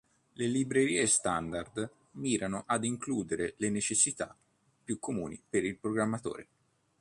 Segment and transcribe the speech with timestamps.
[0.33, 4.35] Le librerie standard mirano ad includere le necessità
[4.83, 6.47] più comuni per il programmatore.